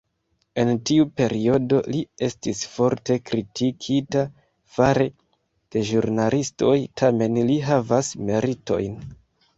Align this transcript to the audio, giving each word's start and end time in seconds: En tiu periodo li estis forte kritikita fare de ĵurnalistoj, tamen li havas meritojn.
En 0.61 0.69
tiu 0.89 1.03
periodo 1.19 1.81
li 1.95 1.99
estis 2.27 2.61
forte 2.77 3.17
kritikita 3.31 4.25
fare 4.79 5.07
de 5.77 5.87
ĵurnalistoj, 5.91 6.75
tamen 7.03 7.39
li 7.51 7.59
havas 7.71 8.15
meritojn. 8.31 8.99